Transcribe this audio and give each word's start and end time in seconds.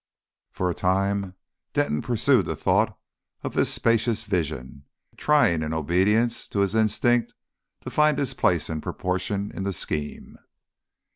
For 0.49 0.67
a 0.67 0.73
time 0.73 1.35
Denton 1.73 2.01
pursued 2.01 2.47
the 2.47 2.55
thoughts 2.55 2.93
of 3.43 3.53
this 3.53 3.71
spacious 3.71 4.23
vision, 4.23 4.85
trying 5.15 5.61
in 5.61 5.75
obedience 5.75 6.47
to 6.47 6.61
his 6.61 6.73
instinct 6.73 7.33
to 7.81 7.91
find 7.91 8.17
his 8.17 8.33
place 8.33 8.67
and 8.67 8.81
proportion 8.81 9.51
in 9.53 9.61
the 9.61 9.73
scheme. 9.73 10.39